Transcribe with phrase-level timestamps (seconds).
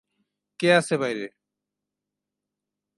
[0.59, 1.25] কে আছে বাইরে?